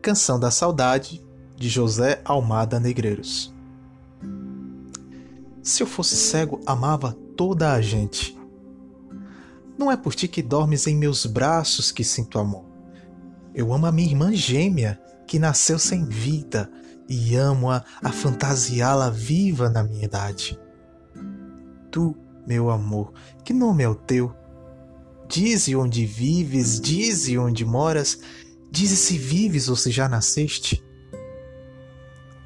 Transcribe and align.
Canção 0.00 0.38
da 0.38 0.50
Saudade, 0.50 1.24
de 1.56 1.68
José 1.68 2.22
Almada 2.24 2.78
Negreiros. 2.78 3.52
Se 5.60 5.82
eu 5.82 5.86
fosse 5.88 6.14
cego, 6.14 6.60
amava 6.64 7.12
toda 7.36 7.72
a 7.72 7.80
gente. 7.80 8.38
Não 9.76 9.90
é 9.90 9.96
por 9.96 10.14
ti 10.14 10.28
que 10.28 10.40
dormes 10.40 10.86
em 10.86 10.96
meus 10.96 11.26
braços 11.26 11.90
que 11.90 12.04
sinto 12.04 12.38
amor. 12.38 12.64
Eu 13.52 13.72
amo 13.72 13.86
a 13.86 13.92
minha 13.92 14.08
irmã 14.08 14.32
gêmea, 14.32 15.00
que 15.26 15.38
nasceu 15.38 15.80
sem 15.80 16.04
vida, 16.04 16.70
e 17.08 17.34
amo-a 17.34 17.82
a 18.00 18.12
fantasiá-la 18.12 19.10
viva 19.10 19.68
na 19.68 19.82
minha 19.82 20.04
idade. 20.04 20.58
Tu, 21.90 22.16
meu 22.46 22.70
amor, 22.70 23.12
que 23.44 23.52
nome 23.52 23.82
é 23.82 23.88
o 23.88 23.96
teu? 23.96 24.32
Dize 25.28 25.74
onde 25.74 26.06
vives, 26.06 26.80
dize 26.80 27.36
onde 27.36 27.64
moras, 27.64 28.18
dize 28.70 28.96
se 28.96 29.16
vives 29.16 29.68
ou 29.68 29.76
se 29.76 29.90
já 29.90 30.08
nasceste. 30.08 30.82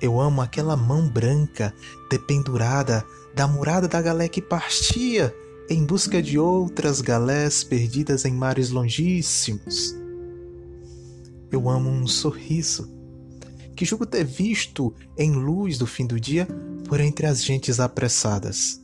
Eu 0.01 0.21
amo 0.21 0.41
aquela 0.41 0.77
mão 0.77 1.09
branca, 1.09 1.75
dependurada 2.11 3.05
da 3.35 3.47
murada 3.47 3.89
da 3.89 4.03
galé 4.03 4.29
que 4.29 4.43
partia 4.43 5.35
em 5.71 5.85
busca 5.85 6.21
de 6.21 6.39
outras 6.39 7.01
galés 7.01 7.65
perdidas 7.65 8.25
em 8.25 8.35
mares 8.35 8.71
longíssimos. 8.71 9.97
Eu 11.51 11.69
amo 11.69 11.89
um 11.89 12.07
sorriso 12.07 12.91
que 13.77 13.84
julgo 13.84 14.05
ter 14.05 14.25
visto 14.25 14.95
em 15.17 15.33
luz 15.33 15.79
do 15.79 15.87
fim 15.87 16.07
do 16.07 16.20
dia 16.20 16.47
por 16.89 17.01
entre 17.01 17.27
as 17.27 17.43
gentes 17.43 17.81
apressadas. 17.81 18.81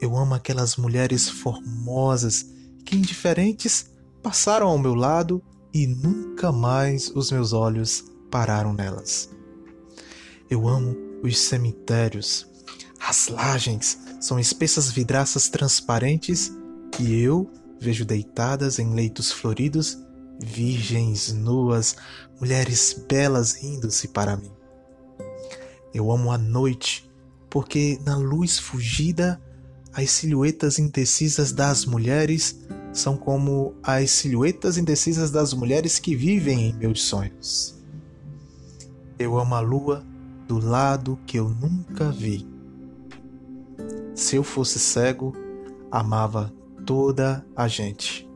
Eu 0.00 0.16
amo 0.16 0.34
aquelas 0.34 0.76
mulheres 0.76 1.28
formosas 1.28 2.46
que, 2.84 2.96
indiferentes, 2.96 3.90
passaram 4.22 4.68
ao 4.68 4.78
meu 4.78 4.94
lado 4.94 5.42
e 5.72 5.86
nunca 5.86 6.52
mais 6.52 7.10
os 7.14 7.30
meus 7.30 7.52
olhos 7.52 8.04
pararam 8.30 8.72
nelas. 8.72 9.30
Eu 10.50 10.68
amo 10.68 10.96
os 11.22 11.38
cemitérios. 11.38 12.46
As 13.00 13.28
lajes 13.28 13.98
são 14.20 14.38
espessas 14.38 14.90
vidraças 14.90 15.48
transparentes 15.48 16.52
que 16.92 17.20
eu 17.20 17.50
vejo 17.80 18.04
deitadas 18.04 18.78
em 18.78 18.94
leitos 18.94 19.32
floridos, 19.32 19.98
virgens 20.40 21.32
nuas, 21.32 21.96
mulheres 22.38 23.04
belas 23.08 23.54
rindo-se 23.54 24.08
para 24.08 24.36
mim. 24.36 24.52
Eu 25.92 26.10
amo 26.12 26.30
a 26.30 26.38
noite, 26.38 27.10
porque 27.50 27.98
na 28.04 28.16
luz 28.16 28.58
fugida 28.58 29.40
as 29.92 30.10
silhuetas 30.10 30.78
indecisas 30.78 31.52
das 31.52 31.84
mulheres 31.84 32.58
são 32.92 33.16
como 33.16 33.74
as 33.82 34.10
silhuetas 34.10 34.76
indecisas 34.76 35.30
das 35.30 35.54
mulheres 35.54 35.98
que 35.98 36.14
vivem 36.14 36.70
em 36.70 36.72
meus 36.74 37.02
sonhos. 37.02 37.80
Eu 39.18 39.38
amo 39.38 39.54
a 39.54 39.60
lua 39.60 40.04
do 40.46 40.58
lado 40.58 41.18
que 41.26 41.38
eu 41.38 41.48
nunca 41.48 42.10
vi. 42.10 42.46
Se 44.14 44.36
eu 44.36 44.42
fosse 44.42 44.78
cego, 44.78 45.32
amava 45.90 46.52
toda 46.84 47.44
a 47.56 47.66
gente. 47.68 48.28